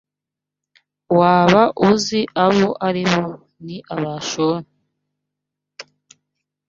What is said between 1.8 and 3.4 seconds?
uzi abo ari bo